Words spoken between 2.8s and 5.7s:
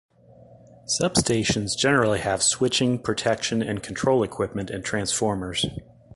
protection and control equipment, and transformers.